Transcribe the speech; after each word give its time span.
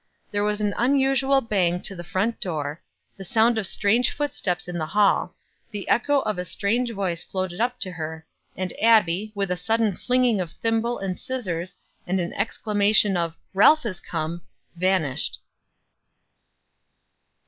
There 0.31 0.43
was 0.43 0.59
an 0.61 0.73
unusual 0.77 1.41
bang 1.41 1.79
to 1.83 1.95
the 1.95 2.03
front 2.03 2.39
door, 2.41 2.81
the 3.17 3.23
sound 3.23 3.59
of 3.59 3.67
strange 3.67 4.09
footsteps 4.09 4.67
in 4.67 4.79
the 4.79 4.87
hall, 4.87 5.35
the 5.69 5.87
echo 5.87 6.21
of 6.21 6.39
a 6.39 6.43
strange 6.43 6.91
voice 6.91 7.21
floated 7.21 7.61
up 7.61 7.79
to 7.81 7.91
her, 7.91 8.25
and 8.57 8.73
Abbie, 8.81 9.31
with 9.35 9.51
a 9.51 9.55
sudden 9.55 9.95
flinging 9.95 10.41
of 10.41 10.53
thimble 10.53 10.97
and 10.97 11.19
scissors, 11.19 11.77
and 12.07 12.19
an 12.19 12.33
exclamation 12.33 13.15
of 13.15 13.37
"Ralph 13.53 13.83
has 13.83 14.01
come," 14.01 14.41
vanished. 14.75 15.37